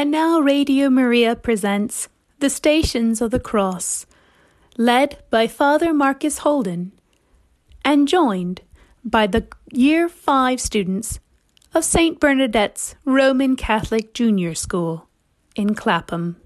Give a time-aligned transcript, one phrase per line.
[0.00, 4.06] And now Radio Maria presents The Stations of the Cross,
[4.78, 6.92] led by Father Marcus Holden
[7.84, 8.62] and joined
[9.04, 11.20] by the Year 5 students
[11.74, 12.18] of St.
[12.18, 15.06] Bernadette's Roman Catholic Junior School
[15.54, 16.40] in Clapham.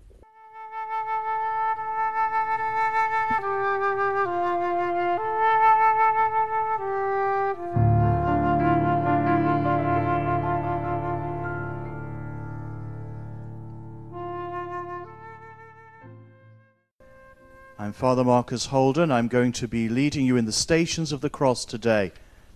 [17.95, 19.13] Father Marcus Holden.
[19.13, 22.11] I'm going to be leading you in the stations of the cross today,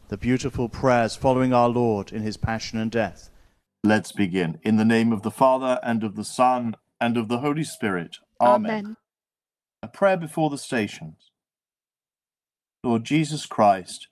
[0.09, 3.31] the beautiful prayers following our Lord in his passion and death.
[3.85, 4.59] Let's begin.
[4.65, 8.17] In the name of the Father, and of the Son, and of the Holy Spirit.
[8.41, 8.71] Amen.
[8.71, 8.97] Amen.
[9.81, 11.31] A prayer before the stations.
[12.83, 14.09] Lord Jesus Christ,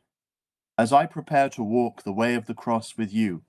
[0.78, 3.42] as I prepare to walk the way of the cross with you,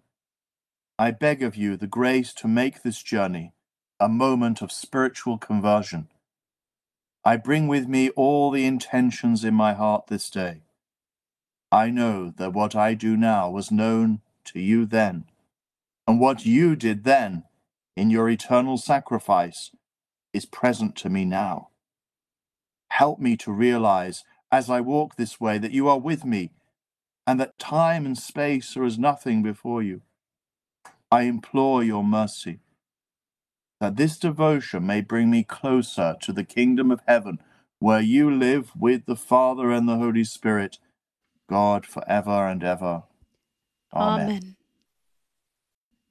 [0.97, 3.53] I beg of you the grace to make this journey
[3.99, 6.07] a moment of spiritual conversion
[7.23, 10.61] I bring with me all the intentions in my heart this day.
[11.71, 15.25] I know that what I do now was known to you then,
[16.07, 17.43] and what you did then
[17.95, 19.71] in your eternal sacrifice
[20.33, 21.69] is present to me now.
[22.89, 26.51] Help me to realize as I walk this way that you are with me
[27.25, 30.01] and that time and space are as nothing before you.
[31.11, 32.59] I implore your mercy
[33.79, 37.39] that this devotion may bring me closer to the kingdom of heaven,
[37.79, 40.79] where you live with the Father and the Holy Spirit,
[41.49, 43.03] God for ever and ever.
[43.93, 44.29] Amen.
[44.29, 44.55] Amen.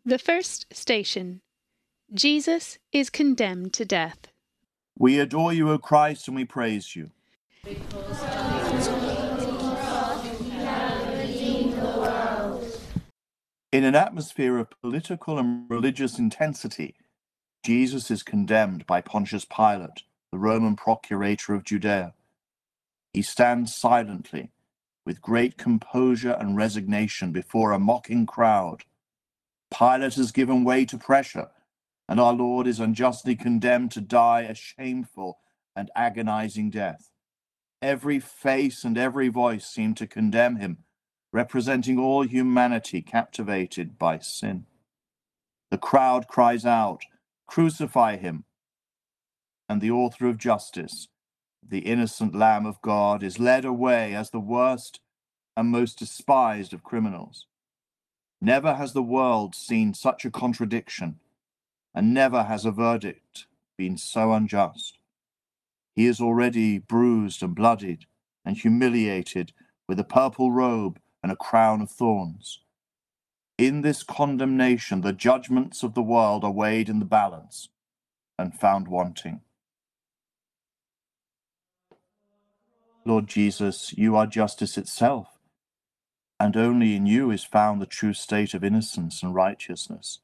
[0.05, 1.41] The first station
[2.15, 4.29] Jesus is condemned to death.
[4.97, 7.11] We adore you, O Christ, and we praise you.
[13.73, 16.95] In an atmosphere of political and religious intensity,
[17.67, 22.15] Jesus is condemned by Pontius Pilate, the Roman procurator of Judea.
[23.13, 24.53] He stands silently,
[25.05, 28.85] with great composure and resignation, before a mocking crowd.
[29.77, 31.49] Pilate has given way to pressure,
[32.09, 35.41] and our Lord is unjustly condemned to die a shameful
[35.75, 37.11] and agonizing death.
[37.83, 40.85] Every face and every voice seem to condemn him,
[41.33, 44.67] representing all humanity captivated by sin.
[45.73, 47.03] The crowd cries out,
[47.57, 48.45] Crucify him.
[49.67, 51.09] And the author of justice,
[51.67, 55.01] the innocent Lamb of God, is led away as the worst
[55.57, 57.47] and most despised of criminals.
[58.43, 61.19] Never has the world seen such a contradiction,
[61.95, 63.47] and never has a verdict
[63.79, 64.99] been so unjust.
[65.95, 68.05] He is already bruised and bloodied
[68.45, 69.55] and humiliated
[69.89, 72.61] with a purple robe and a crown of thorns.
[73.59, 77.71] In this condemnation, the judgments of the world are weighed in the balance
[78.39, 79.41] and found wanting.
[83.07, 85.39] Lord Jesus, you are justice itself,
[86.39, 90.19] and only in you is found the true state of innocence and righteousness.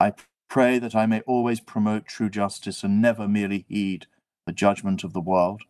[0.00, 0.14] I
[0.48, 4.06] pray that I may always promote true justice and never merely heed
[4.44, 5.62] the judgment of the world.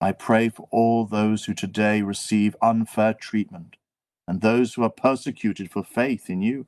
[0.00, 3.76] I pray for all those who today receive unfair treatment
[4.26, 6.66] and those who are persecuted for faith in you.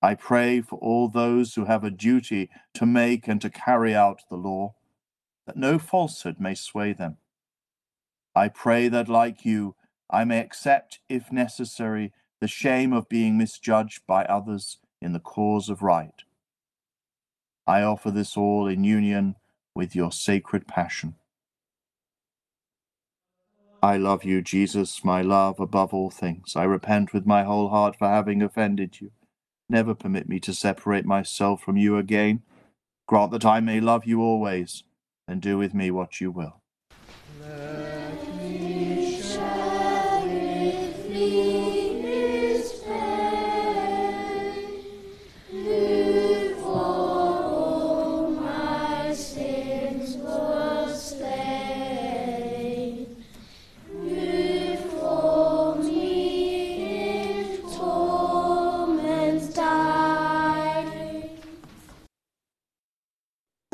[0.00, 4.22] I pray for all those who have a duty to make and to carry out
[4.30, 4.74] the law,
[5.46, 7.16] that no falsehood may sway them.
[8.34, 9.74] I pray that, like you,
[10.10, 15.68] I may accept, if necessary, the shame of being misjudged by others in the cause
[15.68, 16.22] of right.
[17.66, 19.34] I offer this all in union
[19.74, 21.16] with your sacred passion.
[23.82, 26.56] I love you, Jesus, my love, above all things.
[26.56, 29.12] I repent with my whole heart for having offended you.
[29.68, 32.42] Never permit me to separate myself from you again.
[33.06, 34.82] Grant that I may love you always,
[35.28, 36.60] and do with me what you will.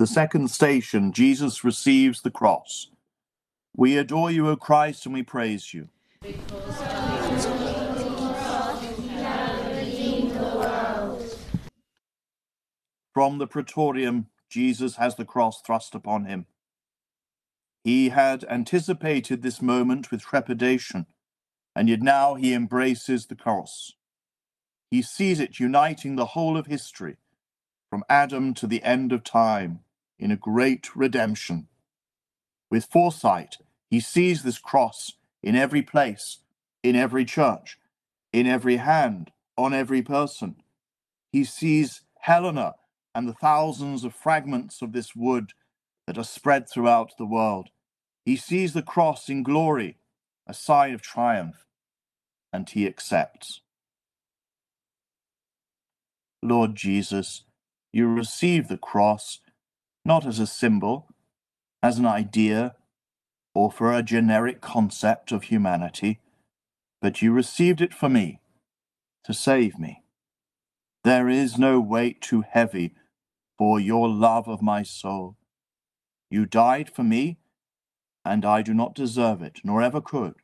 [0.04, 2.90] The second station, Jesus receives the cross.
[3.74, 5.88] We adore you, O Christ, and we praise you.
[13.14, 16.44] From the praetorium, Jesus has the cross thrust upon him.
[17.82, 21.06] He had anticipated this moment with trepidation,
[21.74, 23.94] and yet now he embraces the cross.
[24.90, 27.16] He sees it uniting the whole of history
[27.88, 29.80] from Adam to the end of time
[30.18, 31.68] in a great redemption.
[32.70, 33.56] With foresight,
[33.90, 35.12] he sees this cross
[35.42, 36.38] in every place,
[36.82, 37.78] in every church,
[38.32, 40.56] in every hand, on every person.
[41.30, 42.74] He sees Helena
[43.14, 45.52] and the thousands of fragments of this wood
[46.06, 47.68] that are spread throughout the world.
[48.24, 49.98] He sees the cross in glory,
[50.46, 51.66] a sign of triumph,
[52.52, 53.60] and he accepts.
[56.42, 57.44] Lord Jesus,
[57.92, 59.40] you receive the cross
[60.04, 61.08] not as a symbol,
[61.82, 62.74] as an idea,
[63.54, 66.20] or for a generic concept of humanity,
[67.00, 68.40] but you received it for me,
[69.24, 70.02] to save me.
[71.04, 72.94] There is no weight too heavy
[73.56, 75.36] for your love of my soul.
[76.30, 77.38] You died for me,
[78.24, 80.34] and I do not deserve it, nor ever could.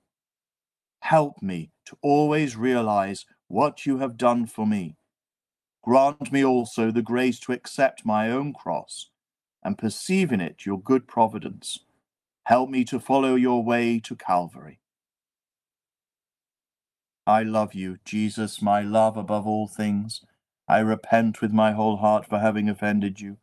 [1.02, 4.96] Help me to always realize what you have done for me.
[5.82, 9.10] Grant me also the grace to accept my own cross
[9.62, 11.80] and perceive in it your good providence.
[12.44, 14.80] Help me to follow your way to Calvary.
[17.26, 20.22] I love you, Jesus, my love above all things.
[20.68, 23.38] I repent with my whole heart for having offended you.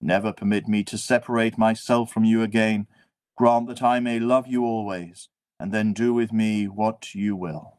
[0.00, 2.88] Never permit me to separate myself from you again.
[3.36, 5.28] Grant that I may love you always,
[5.60, 7.78] and then do with me what you will.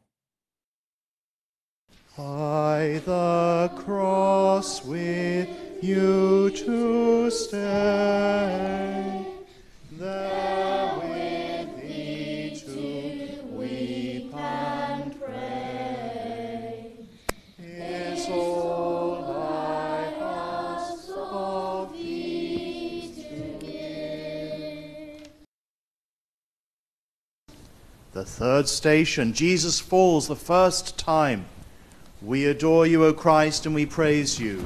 [2.16, 5.48] By the cross with
[5.82, 7.58] you to stay,
[9.90, 16.92] there with thee to weep and pray,
[17.58, 20.12] is all I
[21.10, 25.28] of thee to give.
[28.12, 31.46] The third station, Jesus falls the first time.
[32.24, 34.64] We adore you, O Christ, and we praise you.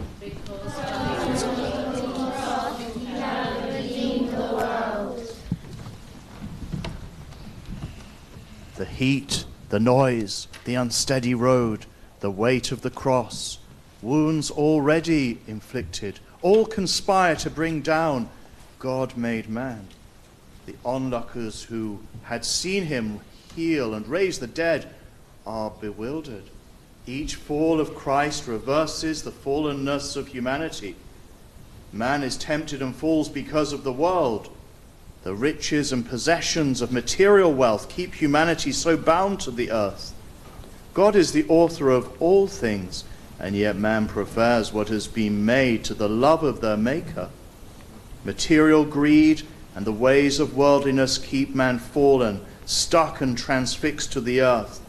[8.77, 11.87] The heat, the noise, the unsteady road,
[12.21, 13.59] the weight of the cross,
[14.03, 18.29] wounds already inflicted, all conspire to bring down
[18.79, 19.89] God made man.
[20.67, 23.19] The onlookers who had seen him
[23.57, 24.95] heal and raise the dead
[25.45, 26.45] are bewildered.
[27.09, 30.95] Each fall of Christ reverses the fallenness of humanity.
[31.91, 34.51] Man is tempted and falls because of the world.
[35.23, 40.13] The riches and possessions of material wealth keep humanity so bound to the earth.
[40.93, 43.05] God is the author of all things,
[43.41, 47.31] and yet man prefers what has been made to the love of their Maker.
[48.23, 49.45] Material greed
[49.75, 54.83] and the ways of worldliness keep man fallen, stuck and transfixed to the earth.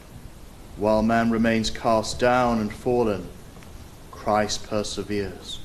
[0.79, 3.27] While man remains cast down and fallen,
[4.11, 5.59] Christ perseveres.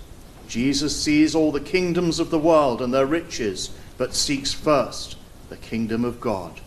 [0.48, 5.16] Jesus sees all the kingdoms of the world and their riches, but seeks first
[5.50, 6.60] the kingdom of God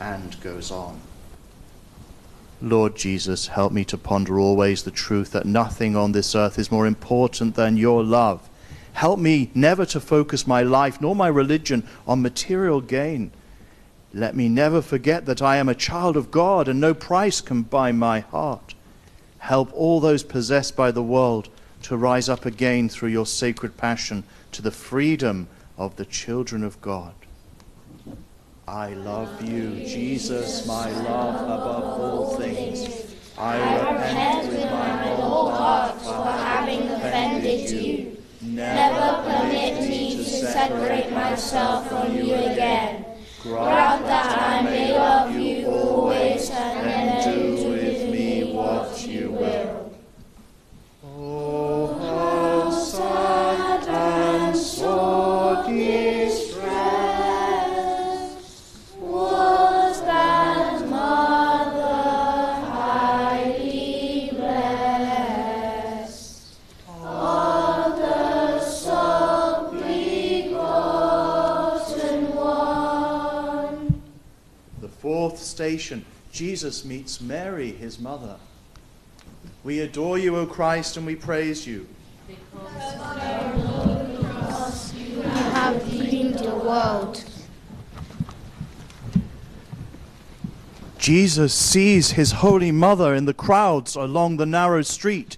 [0.00, 1.00] and goes on.
[2.60, 6.72] Lord Jesus, help me to ponder always the truth that nothing on this earth is
[6.72, 8.48] more important than your love.
[8.94, 13.30] Help me never to focus my life nor my religion on material gain
[14.14, 17.62] let me never forget that I am a child of God and no price can
[17.62, 18.74] buy my heart.
[19.38, 21.48] Help all those possessed by the world
[21.82, 26.80] to rise up again through your sacred passion to the freedom of the children of
[26.82, 27.14] God.
[28.68, 33.16] I love you, Jesus, my love above all things.
[33.38, 38.16] I repent with my whole heart for having offended you.
[38.42, 43.11] Never permit me to separate myself from you again.
[43.42, 45.41] Grant that I may love you
[76.32, 78.36] Jesus meets Mary, his mother.
[79.64, 81.86] We adore you, O Christ, and we praise you.
[82.26, 82.36] You
[85.22, 87.22] have redeemed the world.
[90.96, 95.36] Jesus sees his holy mother in the crowds along the narrow street.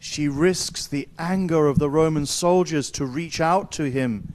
[0.00, 4.34] She risks the anger of the Roman soldiers to reach out to him.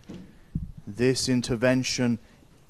[0.88, 2.20] This intervention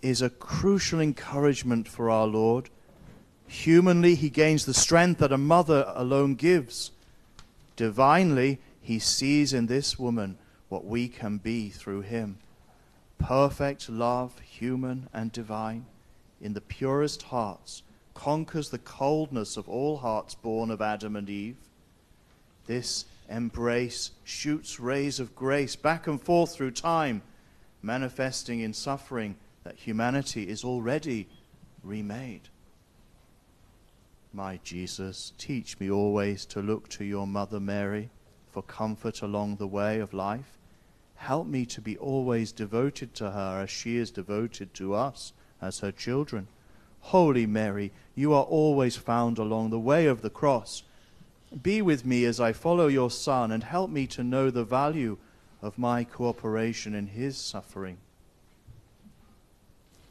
[0.01, 2.69] is a crucial encouragement for our Lord.
[3.48, 6.92] Humanly, he gains the strength that a mother alone gives.
[7.75, 10.38] Divinely, He sees in this woman
[10.70, 12.38] what we can be through him
[13.18, 15.86] perfect love, human and divine,
[16.40, 17.82] in the purest hearts,
[18.14, 21.58] conquers the coldness of all hearts born of Adam and Eve.
[22.68, 27.22] This embrace shoots rays of grace back and forth through time,
[27.82, 31.28] manifesting in suffering that humanity is already
[31.84, 32.50] remade.
[34.36, 38.10] My Jesus, teach me always to look to your Mother Mary
[38.51, 40.58] for comfort along the way of life.
[41.15, 45.80] Help me to be always devoted to her as she is devoted to us as
[45.80, 46.50] her children.
[47.00, 50.84] Holy Mary, you are always found along the way of the cross.
[51.63, 55.18] Be with me as I follow your Son and help me to know the value
[55.62, 58.00] of my cooperation in his suffering.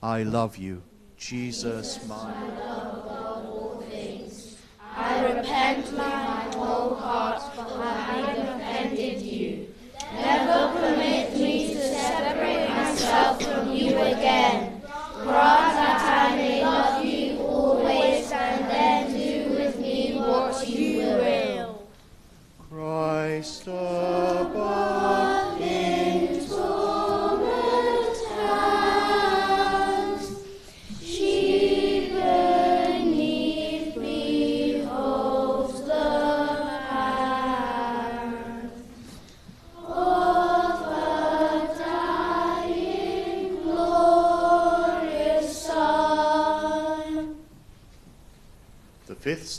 [0.03, 0.83] I love you,
[1.19, 2.33] Jesus, my.
[2.33, 3.14] I
[5.37, 9.67] repent my whole heart for having offended you.
[10.13, 14.81] Never permit me to separate myself from you again.
[15.23, 21.87] Grant that I may love you always and then do with me what you will.
[22.71, 23.67] Christ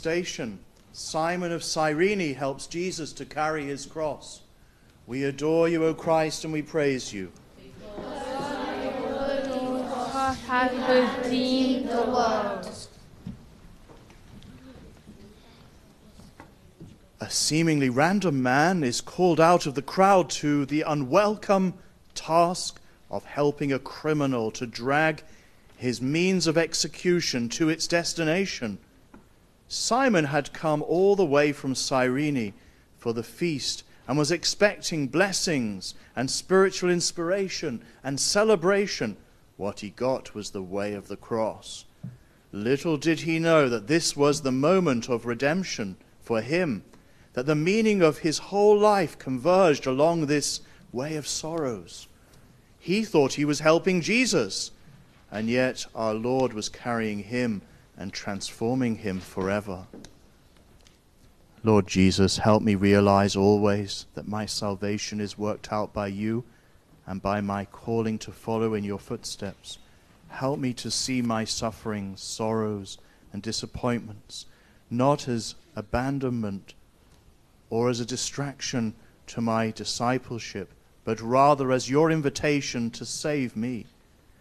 [0.06, 0.56] station
[0.92, 4.42] Simon of Cyrene helps Jesus to carry his cross.
[5.04, 7.32] We adore you, O Christ, and we praise you.
[10.46, 12.88] have redeemed the world.
[17.20, 21.74] A seemingly random man is called out of the crowd to the unwelcome
[22.14, 25.24] task of helping a criminal to drag
[25.76, 28.78] his means of execution to its destination.
[29.68, 32.54] Simon had come all the way from Cyrene
[32.96, 39.16] for the feast and was expecting blessings and spiritual inspiration and celebration.
[39.56, 41.84] What he got was the way of the cross.
[42.52, 46.84] Little did he know that this was the moment of redemption for him,
[47.32, 50.60] that the meaning of his whole life converged along this
[50.92, 52.06] way of sorrows.
[52.78, 54.70] He thought he was helping Jesus,
[55.30, 57.62] and yet our Lord was carrying him
[57.96, 59.86] and transforming him forever.
[61.62, 66.44] Lord Jesus, help me realize always that my salvation is worked out by you
[67.06, 69.78] and by my calling to follow in your footsteps.
[70.28, 72.98] Help me to see my sufferings, sorrows,
[73.32, 74.46] and disappointments
[74.90, 76.74] not as abandonment
[77.70, 78.94] or as a distraction
[79.26, 80.70] to my discipleship,
[81.04, 83.86] but rather as your invitation to save me.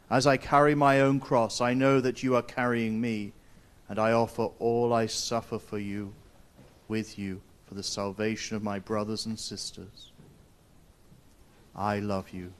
[0.09, 3.33] As I carry my own cross, I know that you are carrying me,
[3.89, 6.13] and I offer all I suffer for you,
[6.87, 10.11] with you, for the salvation of my brothers and sisters.
[11.75, 12.53] I love you.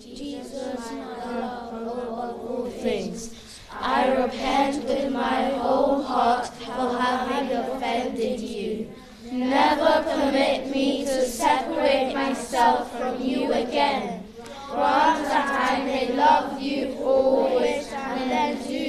[0.00, 8.40] Jesus, my love above all things, I repent with my whole heart for having offended
[8.40, 8.90] you.
[9.30, 14.24] Never permit me to separate myself from you again.
[14.70, 18.87] Grant that I may love you always and then do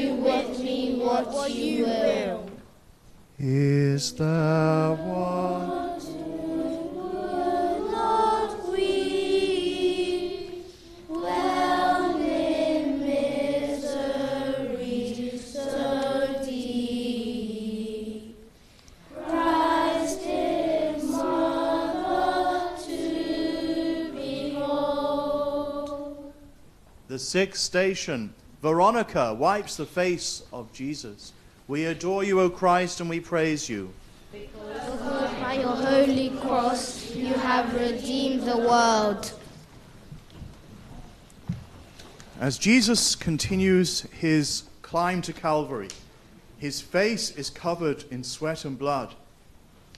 [1.09, 2.49] what you will.
[3.37, 5.99] Is there one?
[6.93, 10.65] Would not weep,
[11.07, 18.35] whelmed in misery so deep.
[19.25, 26.33] Christ is mother to behold.
[27.07, 31.31] The sixth station, Veronica wipes the face of Jesus.
[31.67, 33.93] We adore you, O Christ, and we praise you.
[34.31, 39.33] Because by your holy cross you have redeemed the world.
[42.39, 45.89] As Jesus continues his climb to Calvary,
[46.57, 49.15] his face is covered in sweat and blood.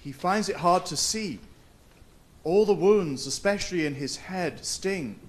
[0.03, 1.39] He finds it hard to see.
[2.43, 5.19] All the wounds, especially in his head, sting,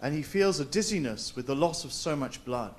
[0.00, 2.74] and he feels a dizziness with the loss of so much blood.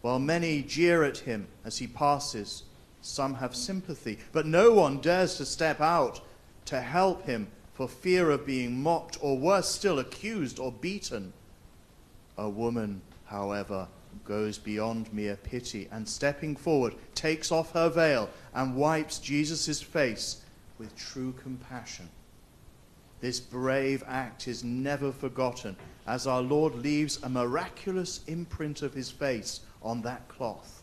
[0.00, 2.62] While many jeer at him as he passes,
[3.02, 6.20] some have sympathy, but no one dares to step out
[6.66, 11.32] to help him for fear of being mocked or worse still, accused or beaten.
[12.36, 13.88] A woman, however,
[14.24, 20.42] goes beyond mere pity and stepping forward takes off her veil and wipes Jesus' face
[20.78, 22.08] with true compassion.
[23.20, 29.10] This brave act is never forgotten as our Lord leaves a miraculous imprint of his
[29.10, 30.82] face on that cloth.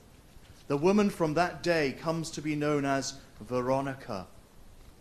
[0.67, 4.27] The woman from that day comes to be known as Veronica,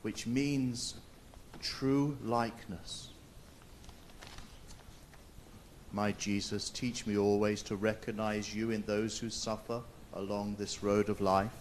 [0.02, 0.94] which means
[1.60, 3.08] true likeness.
[5.92, 9.82] My Jesus, teach me always to recognize you in those who suffer
[10.14, 11.52] along this road of life,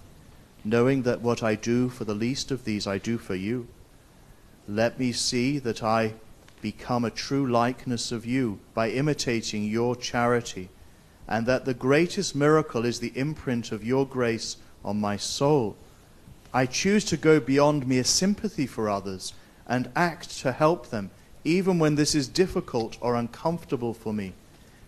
[0.64, 3.68] knowing that what I do for the least of these I do for you.
[4.68, 6.16] Let me see that I
[6.62, 10.70] become a true likeness of you by imitating your charity,
[11.28, 15.76] and that the greatest miracle is the imprint of your grace on my soul.
[16.54, 19.34] I choose to go beyond mere sympathy for others
[19.68, 21.12] and act to help them,
[21.44, 24.34] even when this is difficult or uncomfortable for me.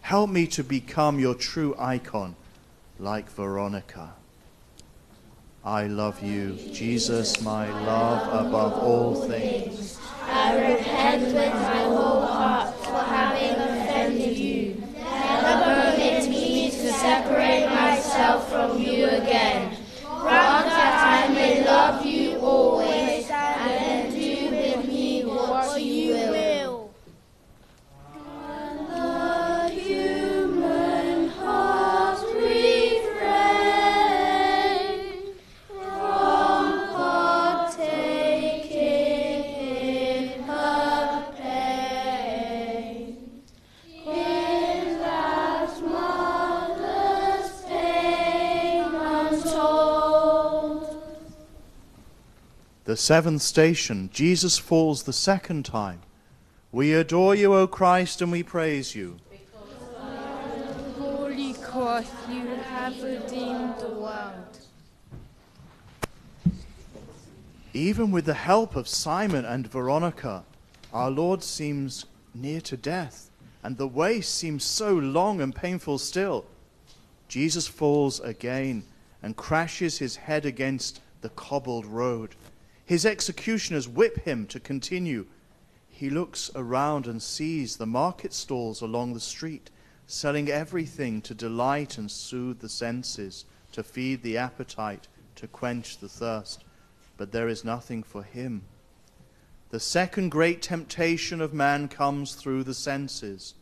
[0.01, 2.36] Help me to become your true icon,
[2.98, 4.13] like Veronica.
[5.67, 10.00] I love you, Jesus, my love above all things.
[10.24, 12.16] I repent with my whole
[52.98, 56.01] The seventh station, Jesus falls the second time.
[56.72, 59.18] We adore you, O Christ, and we praise you.
[60.98, 64.60] Holy cross, you have redeemed the world.
[67.72, 70.44] Even with the help of Simon and Veronica,
[70.92, 73.30] our Lord seems near to death,
[73.62, 76.45] and the way seems so long and painful still.
[77.28, 78.86] Jesus falls again
[79.21, 82.36] and crashes his head against the cobbled road.
[82.88, 85.26] His executioners whip him to continue.
[85.89, 89.69] He looks around and sees the market stalls along the street,
[90.06, 96.08] selling everything to delight and soothe the senses, to feed the appetite, to quench the
[96.08, 96.63] thirst.
[97.17, 98.63] But there is nothing for him.
[99.69, 103.56] The second great temptation of man comes through the senses.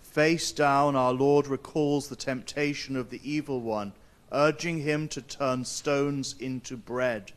[0.00, 3.92] Face down, our Lord recalls the temptation of the evil one,
[4.32, 7.32] urging him to turn stones into bread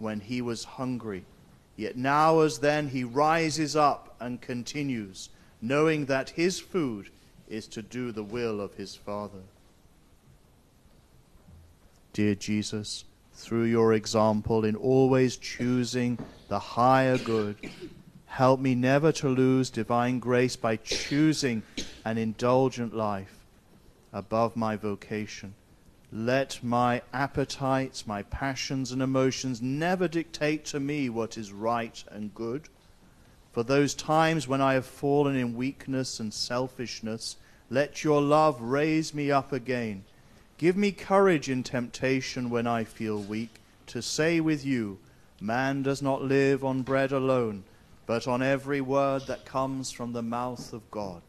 [0.00, 1.24] when he was hungry.
[1.76, 5.28] Yet now, as then, he rises up and continues,
[5.62, 7.10] knowing that his food
[7.48, 9.42] is to do the will of his Father.
[12.12, 17.56] Dear Jesus, through your example in always choosing the higher good,
[18.26, 21.62] help me never to lose divine grace by choosing
[22.04, 23.38] an indulgent life
[24.12, 25.54] above my vocation.
[26.12, 32.34] Let my appetites, my passions, and emotions never dictate to me what is right and
[32.34, 32.68] good.
[33.52, 37.36] For those times when I have fallen in weakness and selfishness,
[37.68, 40.04] let your love raise me up again.
[40.58, 44.98] Give me courage in temptation when I feel weak, to say with you,
[45.40, 47.64] Man does not live on bread alone,
[48.04, 51.22] but on every word that comes from the mouth of God.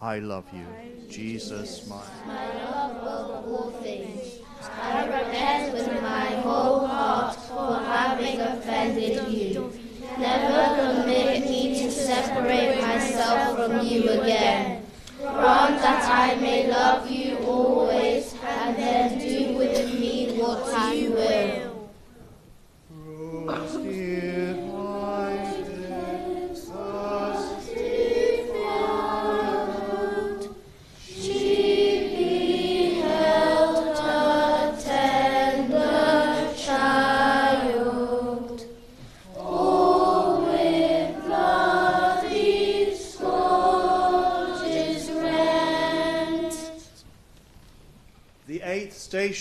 [0.00, 0.66] I love you,
[1.08, 1.96] Jesus, my.
[2.26, 4.40] Love of all things.
[4.60, 9.72] I repent with my whole heart for having offended you.
[10.18, 14.86] Never permit me to separate myself from you again.
[15.18, 21.33] Grant that I may love you always and then do with me what you will.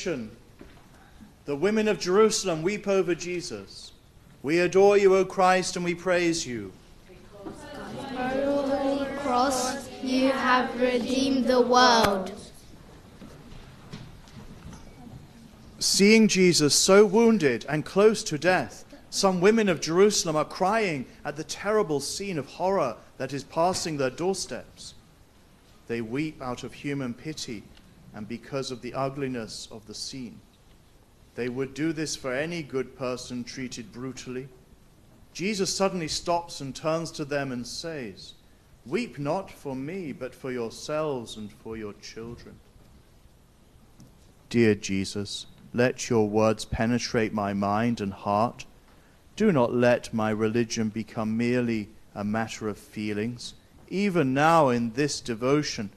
[0.04, 0.30] Station.
[1.46, 3.94] The women of Jerusalem weep over Jesus.
[4.42, 6.74] We adore you, O Christ, and we praise you.
[8.18, 12.34] Holy cross, you have redeemed the world.
[15.80, 21.38] Seeing Jesus so wounded and close to death, some women of Jerusalem are crying at
[21.38, 24.96] the terrible scene of horror that is passing their doorsteps.
[25.88, 27.64] They weep out of human pity
[28.14, 30.40] and because of the ugliness of the scene.
[31.36, 34.48] They would do this for any good person treated brutally.
[35.34, 38.34] Jesus suddenly stops and turns to them and says,
[38.86, 42.56] Weep not for me, but for yourselves and for your children.
[44.50, 48.66] Dear Jesus, let your words penetrate my mind and heart.
[49.36, 53.56] Do not let my religion become merely a matter of feelings.
[53.88, 55.90] Even now in this devotion,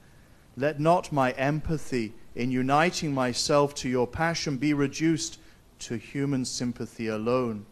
[0.57, 5.39] let not my empathy in uniting myself to your passion be reduced
[5.77, 7.63] to human sympathy alone.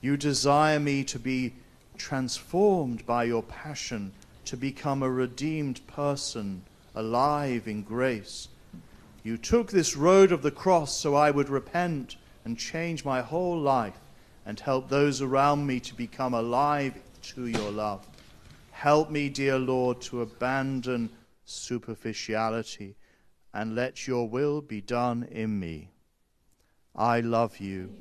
[0.00, 1.52] You desire me to be
[1.98, 4.12] transformed by your passion,
[4.46, 6.62] to become a redeemed person,
[6.94, 8.48] alive in grace.
[9.22, 13.58] You took this road of the cross so I would repent and change my whole
[13.58, 13.98] life
[14.46, 16.94] and help those around me to become alive
[17.34, 18.06] to your love.
[18.70, 21.10] Help me, dear Lord, to abandon
[21.46, 22.96] superficiality
[23.54, 25.92] and let your will be done in me.
[26.94, 27.94] I love you.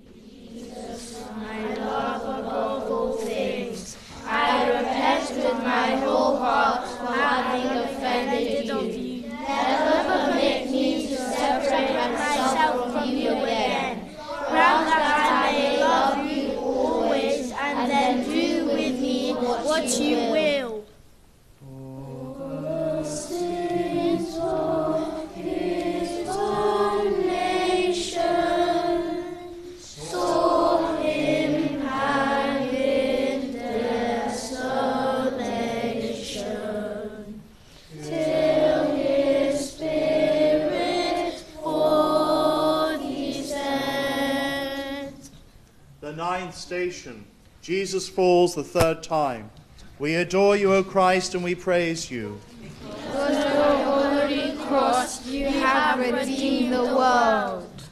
[47.61, 49.49] Jesus falls the third time.
[49.97, 52.39] We adore you, O Christ, and we praise you.
[53.11, 57.83] For your holy cross, you have redeemed the world.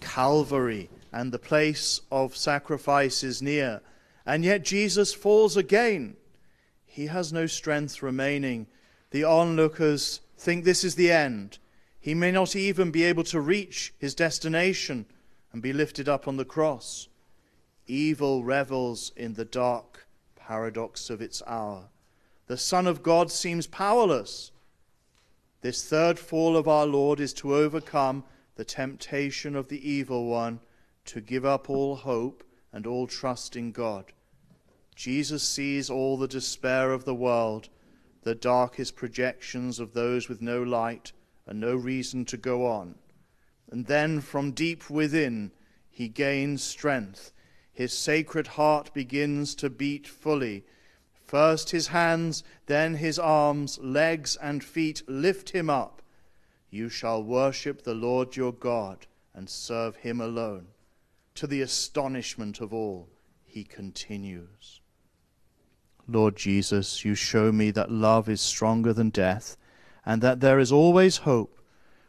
[0.00, 3.80] Calvary and the place of sacrifice is near,
[4.24, 6.16] and yet Jesus falls again.
[6.86, 8.68] He has no strength remaining.
[9.10, 11.58] The onlookers think this is the end.
[12.00, 15.06] He may not even be able to reach his destination
[15.52, 17.08] and be lifted up on the cross.
[17.86, 21.88] Evil revels in the dark paradox of its hour.
[22.46, 24.50] The Son of God seems powerless.
[25.60, 28.24] This third fall of our Lord is to overcome
[28.56, 30.60] the temptation of the evil one
[31.06, 34.12] to give up all hope and all trust in God.
[34.94, 37.68] Jesus sees all the despair of the world,
[38.22, 41.12] the darkest projections of those with no light
[41.46, 42.94] and no reason to go on.
[43.70, 45.52] And then from deep within
[45.90, 47.32] he gains strength.
[47.72, 50.64] His sacred heart begins to beat fully.
[51.26, 56.02] First his hands, then his arms, legs, and feet lift him up.
[56.70, 60.68] You shall worship the Lord your God and serve him alone.
[61.36, 63.08] To the astonishment of all,
[63.44, 64.80] he continues.
[66.08, 69.56] Lord Jesus, you show me that love is stronger than death
[70.04, 71.60] and that there is always hope.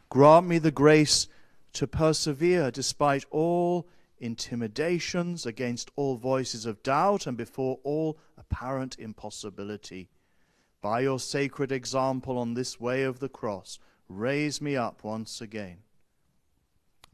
[0.08, 1.28] Grant me the grace
[1.74, 10.08] to persevere despite all intimidations, against all voices of doubt, and before all apparent impossibility.
[10.80, 15.78] By your sacred example on this way of the cross, raise me up once again.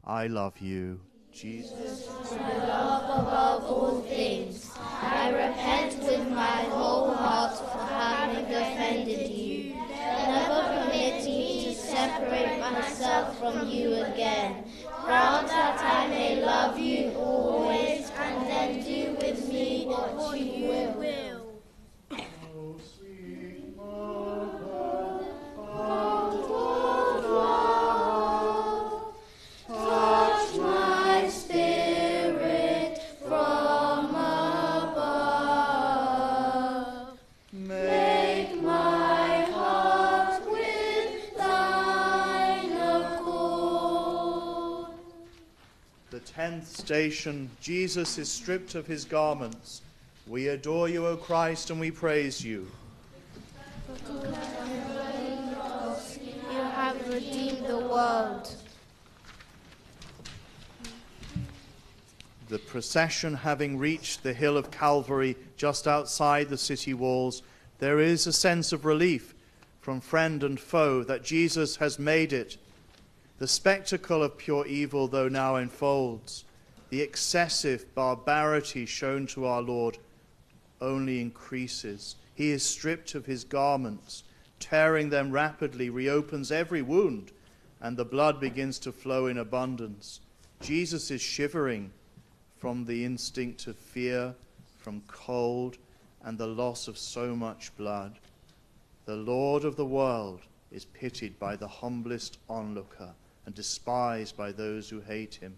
[0.03, 2.09] I love you, Jesus.
[2.31, 9.75] My love above all things, I repent with my whole heart for having offended you.
[9.75, 14.65] Never permit me to separate myself from you again.
[15.05, 17.48] Grant that I may love you always
[46.89, 49.83] station, Jesus is stripped of his garments.
[50.25, 52.65] We adore you, O Christ, and we praise you.
[54.11, 54.23] You
[56.51, 58.55] have redeemed the world.
[62.47, 67.43] The procession having reached the hill of Calvary just outside the city walls,
[67.77, 69.35] there is a sense of relief
[69.79, 72.57] from friend and foe that Jesus has made it.
[73.37, 76.45] The spectacle of pure evil, though now unfolds,
[76.89, 79.97] the excessive barbarity shown to our Lord
[80.81, 82.15] only increases.
[82.33, 84.23] He is stripped of his garments,
[84.59, 87.31] tearing them rapidly, reopens every wound,
[87.81, 90.21] and the blood begins to flow in abundance.
[90.61, 91.91] Jesus is shivering
[92.57, 94.35] from the instinct of fear,
[94.77, 95.77] from cold,
[96.23, 98.19] and the loss of so much blood.
[99.05, 103.13] The Lord of the world is pitied by the humblest onlooker
[103.45, 105.57] and despised by those who hate him.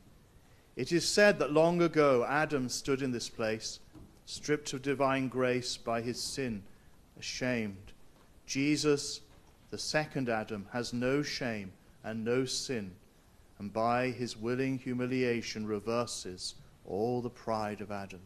[0.82, 3.80] It is said that long ago Adam stood in this place,
[4.26, 6.64] stripped of divine grace by his sin,
[7.20, 7.92] ashamed.
[8.48, 9.22] Jesus,
[9.70, 11.72] the second Adam, has no shame
[12.04, 12.94] and no sin,
[13.60, 18.22] and by his willing humiliation reverses all the pride of Adam.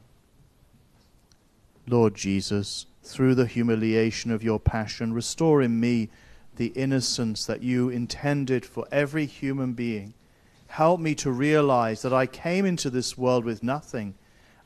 [1.85, 6.09] Lord Jesus, through the humiliation of your passion, restore in me
[6.55, 10.13] the innocence that you intended for every human being.
[10.67, 14.15] Help me to realize that I came into this world with nothing,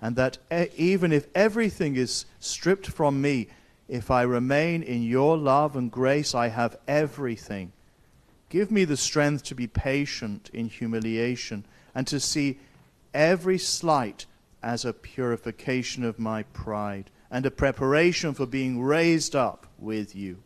[0.02, 0.38] and that
[0.78, 3.48] even if everything is stripped from me,
[3.88, 7.74] if I remain in your love and grace, I have everything.
[8.50, 12.60] Give me the strength to be patient in humiliation and to see
[13.14, 14.26] every slight
[14.64, 20.38] as a purification of my pride and a preparation for being raised up with you.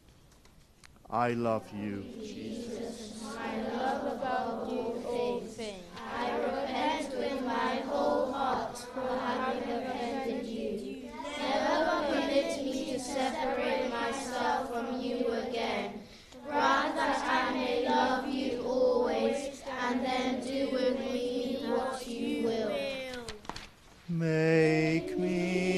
[1.14, 3.24] I love you, Jesus.
[3.38, 4.68] I love above
[5.06, 5.84] all things.
[5.96, 11.12] I repent with my whole heart for having offended you.
[11.38, 16.02] Never permit me to separate myself from you again.
[16.48, 22.72] Grant that I may love you always and then do with me what you will.
[24.10, 25.73] Make me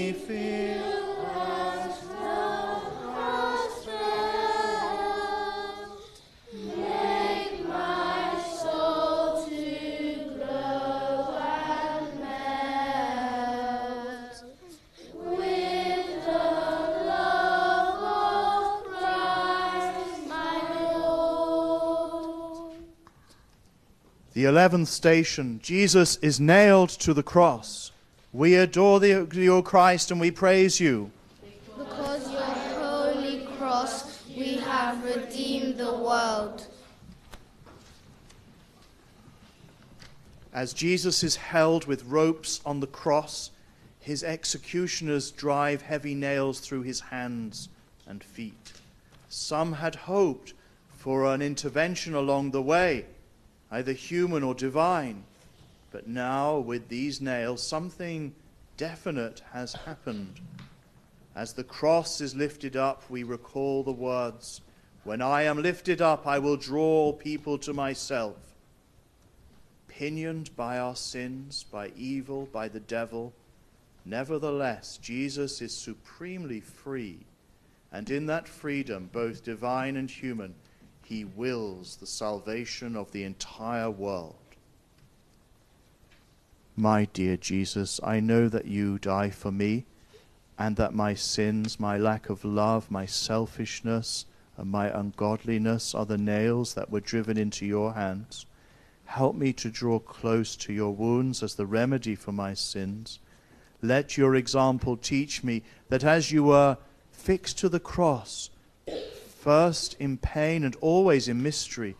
[24.65, 27.91] The eleventh station Jesus is nailed to the cross.
[28.33, 31.11] We adore thee, O Christ, and we praise you.
[31.77, 36.65] Because your holy cross we have redeemed the world.
[40.51, 43.51] As Jesus is held with ropes on the cross,
[43.99, 47.69] his executioners drive heavy nails through his hands
[48.07, 48.73] and feet.
[49.29, 50.53] Some had hoped
[50.91, 53.05] for an intervention along the way,
[53.71, 55.23] either human or divine.
[55.91, 58.35] But now, with these nails, something
[58.77, 60.39] definite has happened.
[61.35, 64.61] As the cross is lifted up, we recall the words
[65.03, 68.37] When I am lifted up, I will draw people to myself.
[69.87, 73.33] Pinioned by our sins, by evil, by the devil,
[74.03, 77.19] nevertheless, Jesus is supremely free.
[77.91, 80.55] And in that freedom, both divine and human,
[81.05, 84.35] he wills the salvation of the entire world.
[86.75, 89.85] My dear Jesus, I know that you die for me,
[90.57, 94.25] and that my sins, my lack of love, my selfishness,
[94.57, 98.47] and my ungodliness are the nails that were driven into your hands.
[99.05, 103.19] Help me to draw close to your wounds as the remedy for my sins.
[103.79, 106.79] Let your example teach me that as you were
[107.11, 108.49] fixed to the cross,
[109.45, 111.95] first in pain and always in mystery,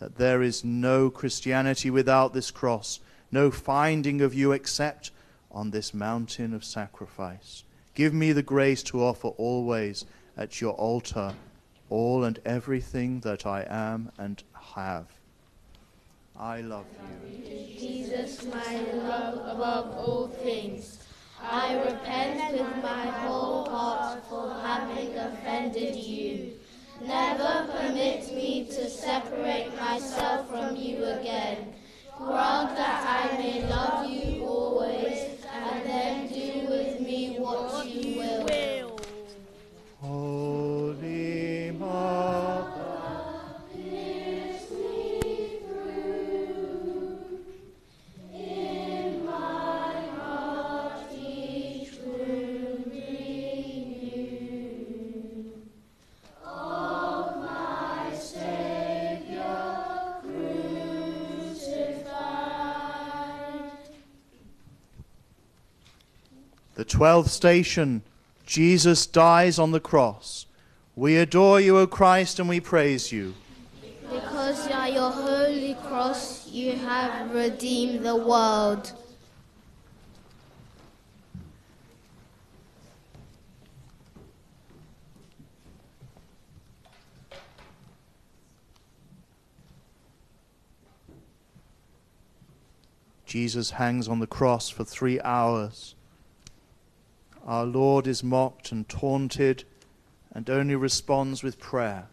[0.00, 2.98] that there is no Christianity without this cross,
[3.30, 5.12] no finding of you except
[5.52, 7.62] on this mountain of sacrifice.
[7.94, 10.04] Give me the grace to offer always
[10.36, 11.32] at your altar
[11.90, 14.42] all and everything that I am and
[14.74, 15.06] have.
[16.36, 16.86] I love
[17.24, 17.78] you.
[17.78, 21.04] Jesus, my love above all things.
[21.40, 26.54] I repent with my whole heart for having offended you.
[27.00, 31.72] Never permit me to separate myself from you again.
[32.16, 38.69] Grant that I may love you always, and then do with me what you will.
[66.90, 68.02] Twelfth station,
[68.44, 70.46] Jesus dies on the cross.
[70.96, 73.34] We adore you, O Christ, and we praise you.
[74.10, 78.92] Because by your holy cross you have redeemed the world.
[93.24, 95.94] Jesus hangs on the cross for three hours.
[97.50, 99.64] Our Lord is mocked and taunted
[100.32, 102.06] and only responds with prayer.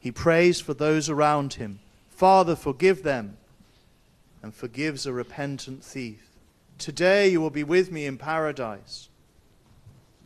[0.00, 3.36] He prays for those around him Father, forgive them,
[4.42, 6.30] and forgives a repentant thief.
[6.78, 9.10] Today you will be with me in paradise.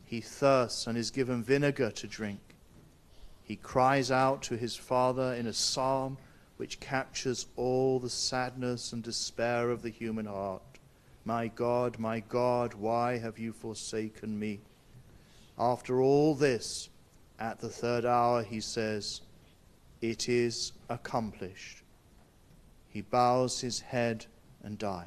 [0.04, 2.54] He thirsts and is given vinegar to drink.
[3.42, 6.16] He cries out to his Father in a psalm
[6.58, 10.62] which captures all the sadness and despair of the human heart.
[11.28, 14.60] My God, my God, why have you forsaken me?
[15.58, 16.88] After all this,
[17.38, 19.20] at the third hour, he says,
[20.00, 21.82] It is accomplished.
[22.88, 24.24] He bows his head
[24.62, 25.04] and dies.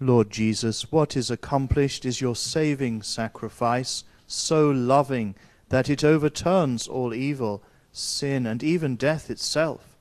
[0.00, 5.34] Lord Jesus, what is accomplished is your saving sacrifice, so loving
[5.68, 9.91] that it overturns all evil, sin, and even death itself.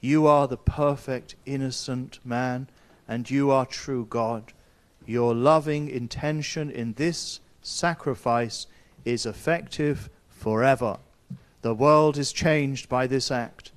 [0.00, 2.68] You are the perfect, innocent man,
[3.08, 4.52] and you are true God.
[5.06, 8.66] Your loving intention in this sacrifice
[9.04, 10.98] is effective forever.
[11.62, 13.72] The world is changed by this act.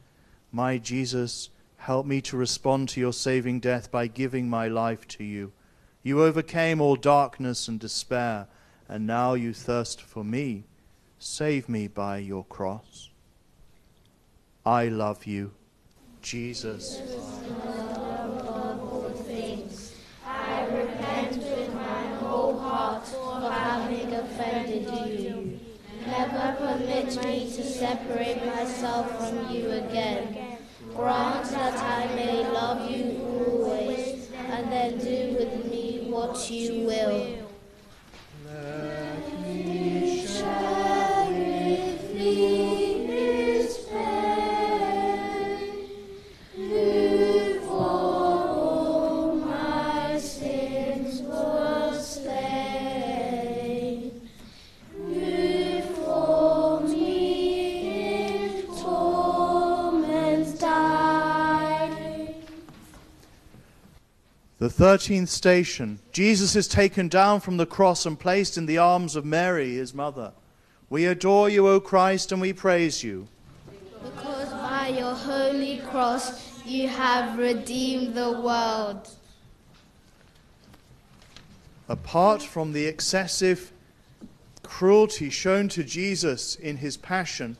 [0.51, 5.23] My Jesus, help me to respond to your saving death by giving my life to
[5.23, 5.51] you.
[6.03, 8.47] You overcame all darkness and despair,
[8.87, 10.65] and now you thirst for me.
[11.19, 13.09] Save me by your cross.
[14.65, 15.51] I love you,
[16.29, 17.01] Jesus.
[20.23, 25.59] I repent with my whole heart for having offended you.
[26.05, 30.59] Never permit me to separate myself from you again.
[30.95, 37.38] Grant that I may love you always, and then do with me what you will.
[64.79, 65.99] 13th station.
[66.13, 69.93] Jesus is taken down from the cross and placed in the arms of Mary, his
[69.93, 70.31] mother.
[70.89, 73.27] We adore you, O Christ, and we praise you.
[74.01, 79.09] Because by your holy cross you have redeemed the world.
[81.89, 83.73] Apart from the excessive
[84.63, 87.57] cruelty shown to Jesus in his passion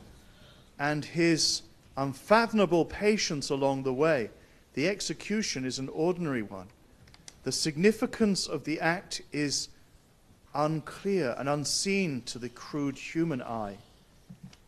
[0.78, 1.60] and his
[1.98, 4.30] unfathomable patience along the way,
[4.72, 6.68] the execution is an ordinary one.
[7.42, 9.68] The significance of the act is
[10.54, 13.78] unclear and unseen to the crude human eye,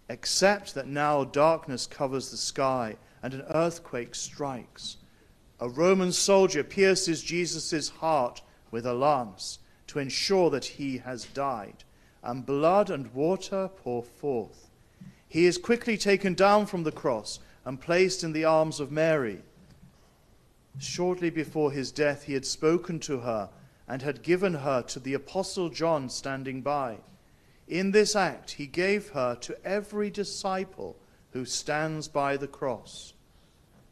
[0.09, 4.97] except that now darkness covers the sky and an earthquake strikes.
[5.61, 9.59] A Roman soldier pierces Jesus' heart with a lance
[9.89, 11.85] to ensure that he has died,
[12.23, 14.71] and blood and water pour forth.
[15.29, 19.43] He is quickly taken down from the cross and placed in the arms of Mary.
[20.79, 23.51] Shortly before his death, he had spoken to her
[23.87, 26.99] and had given her to the Apostle John standing by.
[27.69, 30.97] In this act, he gave her to every disciple
[31.33, 33.15] who stands by the cross.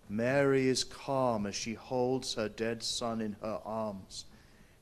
[0.08, 4.24] Mary is calm as she holds her dead son in her arms.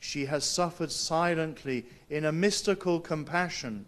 [0.01, 3.87] She has suffered silently in a mystical compassion.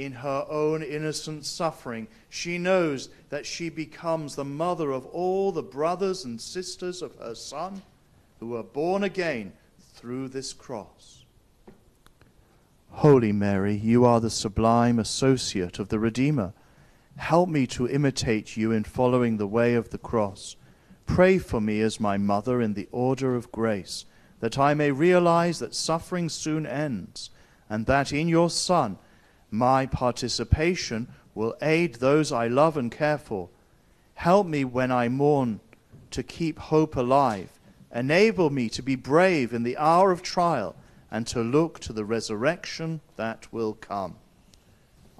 [0.00, 5.62] In her own innocent suffering, she knows that she becomes the mother of all the
[5.62, 7.82] brothers and sisters of her son
[8.38, 9.52] who are born again
[9.92, 11.26] through this cross.
[12.92, 16.54] Holy Mary, you are the sublime associate of the Redeemer.
[17.18, 20.56] Help me to imitate you in following the way of the cross.
[21.04, 24.06] Pray for me as my mother in the order of grace,
[24.38, 27.28] that I may realize that suffering soon ends,
[27.68, 28.96] and that in your Son
[29.50, 33.48] my participation will aid those I love and care for.
[34.14, 35.60] Help me when I mourn
[36.10, 37.48] to keep hope alive.
[37.94, 40.76] Enable me to be brave in the hour of trial
[41.10, 44.16] and to look to the resurrection that will come.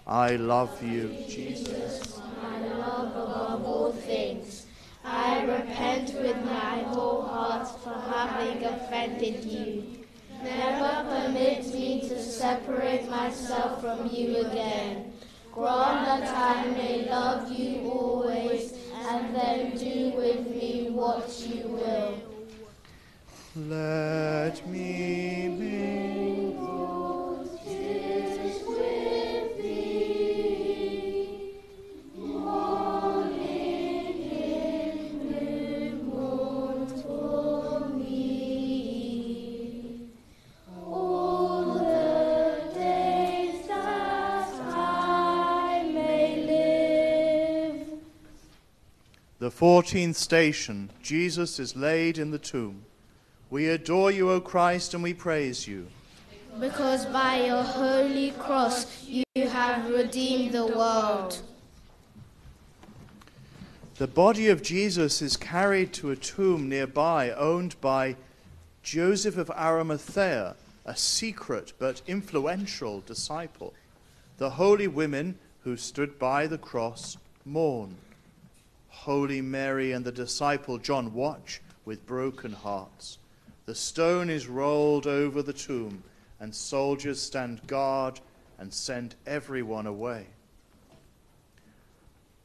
[0.07, 2.21] I love you, Jesus.
[2.43, 4.67] my love above all things.
[5.05, 10.00] I repent with my whole heart for having offended you.
[10.43, 15.13] Never permit me to separate myself from you again.
[15.53, 22.15] Grant that I may love you always, and then do with me what you will.
[23.57, 26.20] Let me be.
[49.41, 52.85] The fourteenth station, Jesus is laid in the tomb.
[53.49, 55.89] We adore you, O Christ, and we praise you.
[56.61, 61.41] Because by your holy cross you have redeemed the world.
[63.97, 68.17] The body of Jesus is carried to a tomb nearby, owned by
[68.83, 73.73] Joseph of Arimathea, a secret but influential disciple.
[74.37, 77.17] The holy women who stood by the cross
[77.47, 77.97] mourn.
[78.91, 83.19] Holy Mary and the disciple John watch with broken hearts.
[83.67, 86.03] The stone is rolled over the tomb,
[86.39, 88.21] and soldiers stand guard
[88.59, 90.27] and send everyone away.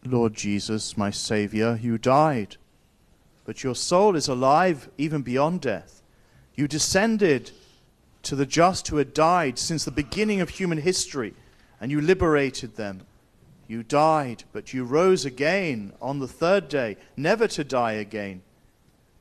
[0.06, 2.58] Lord Jesus, my Saviour, you died,
[3.44, 6.02] but your soul is alive even beyond death.
[6.56, 7.52] You descended
[8.24, 11.34] to the just who had died since the beginning of human history,
[11.82, 13.02] and you liberated them.
[13.68, 18.42] You died, but you rose again on the third day, never to die again.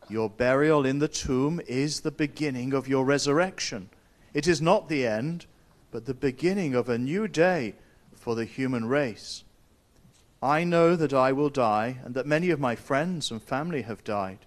[0.08, 3.88] Your burial in the tomb is the beginning of your resurrection.
[4.34, 5.46] It is not the end,
[5.90, 7.74] but the beginning of a new day
[8.14, 9.44] for the human race.
[10.42, 14.04] I know that I will die, and that many of my friends and family have
[14.04, 14.40] died.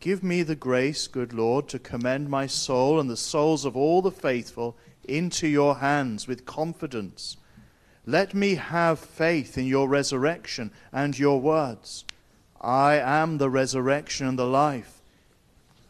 [0.00, 4.02] Give me the grace, good Lord, to commend my soul and the souls of all
[4.02, 7.36] the faithful into your hands with confidence.
[8.08, 12.06] Let me have faith in your resurrection and your words.
[12.58, 15.02] I am the resurrection and the life.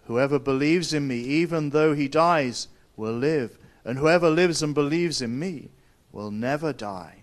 [0.09, 2.67] Whoever believes in me, even though he dies,
[2.97, 5.69] will live, and whoever lives and believes in me
[6.11, 7.19] will never die.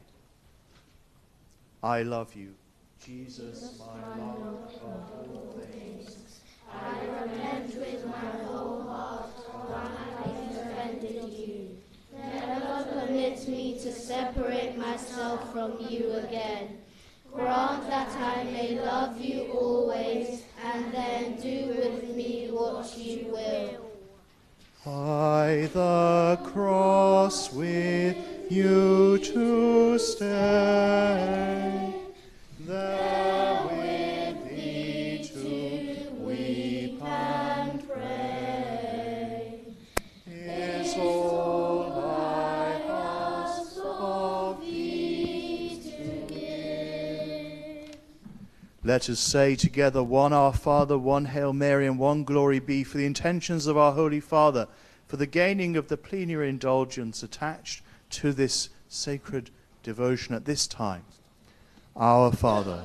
[1.84, 2.54] I love you,
[3.06, 6.39] Jesus, my Lord of all things.
[6.72, 11.78] I repent with my for having offended you.
[12.18, 12.76] Never
[13.48, 16.78] me to separate myself from you again.
[17.34, 23.91] Grant that I may love you always, and then do with me what you will.
[24.86, 28.18] By the cross with
[28.50, 31.93] you to stay,
[32.60, 33.34] there
[48.86, 52.99] Let us say together one Our Father, one Hail Mary, and one Glory be for
[52.99, 54.67] the intentions of our Holy Father,
[55.07, 57.81] for the gaining of the plenary indulgence attached
[58.11, 59.49] to this sacred
[59.81, 61.03] devotion at this time.
[61.95, 62.83] Our Father,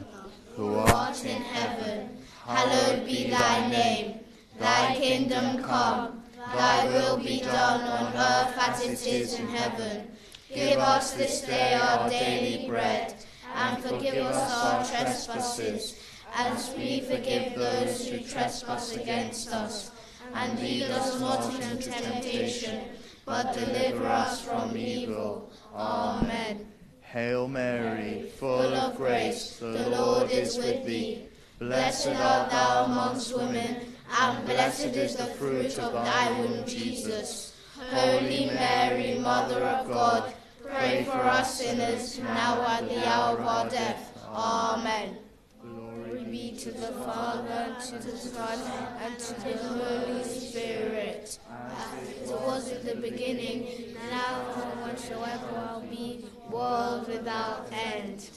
[0.57, 4.21] who art in heaven, hallowed be thy name.
[4.59, 10.11] Thy kingdom come, thy will be done on earth as it is in heaven.
[10.49, 13.15] Give us this day our daily bread,
[13.55, 15.99] and forgive us our trespasses,
[16.35, 19.91] as we forgive those who trespass against us.
[20.35, 22.83] And lead us not into temptation,
[23.25, 25.51] but deliver us from evil.
[25.75, 26.67] Amen.
[27.01, 31.27] Hail Mary, full of grace, the Lord is with thee.
[31.59, 37.57] Blessed art thou amongst women, and blessed is the fruit of thy womb, Jesus.
[37.91, 40.33] Holy Mary, Mother of God,
[40.71, 44.19] pray for us sinners, now and at the hour of our death.
[44.29, 45.17] Amen.
[45.63, 48.59] Glory be to the Father, to the Son,
[49.03, 55.87] and to the Holy Spirit, as it was in the beginning, now and whatsoever will
[55.91, 58.31] be, world without end.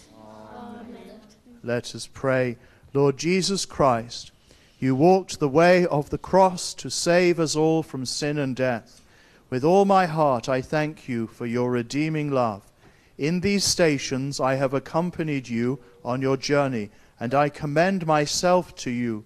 [0.55, 1.19] Amen.
[1.63, 2.57] Let us pray.
[2.93, 4.31] Lord Jesus Christ,
[4.79, 9.02] you walked the way of the cross to save us all from sin and death.
[9.53, 12.63] With all my heart, I thank you for your redeeming love.
[13.19, 16.89] In these stations, I have accompanied you on your journey,
[17.19, 19.25] and I commend myself to you.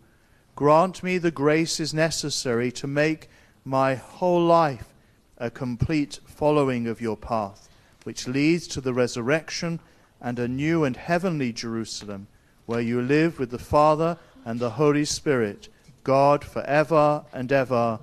[0.53, 3.29] Grant me the graces necessary to make
[3.63, 4.93] my whole life
[5.37, 7.69] a complete following of your path,
[8.03, 9.79] which leads to the resurrection
[10.19, 12.27] and a new and heavenly Jerusalem,
[12.65, 15.69] where you live with the Father and the Holy Spirit,
[16.03, 18.01] God for ever and ever.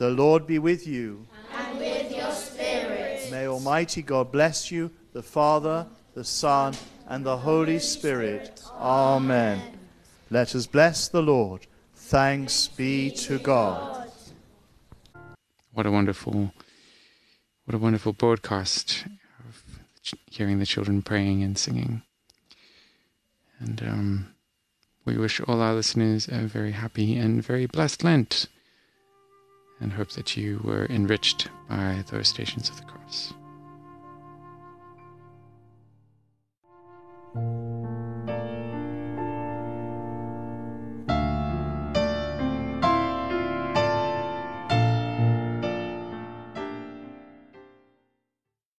[0.00, 0.16] Amen.
[0.16, 1.26] The Lord be with you.
[1.52, 3.28] And with your spirit.
[3.30, 6.74] May Almighty God bless you, the Father, the Son,
[7.06, 8.62] and the Holy Spirit.
[8.72, 9.60] Amen.
[10.30, 11.66] Let us bless the Lord.
[11.94, 14.10] Thanks be to God.
[15.72, 16.52] What a wonderful,
[17.64, 19.04] what a wonderful broadcast
[19.48, 19.64] of
[20.30, 22.02] hearing the children praying and singing.
[23.58, 24.34] And um,
[25.04, 28.46] we wish all our listeners a very happy and very blessed Lent,
[29.80, 33.34] and hope that you were enriched by those stations of the cross.